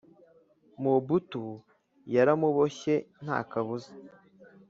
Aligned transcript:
mobutu 0.81 1.43
yaramuboshye 2.15 2.95
nta 3.23 3.37
kabuza 3.51 3.91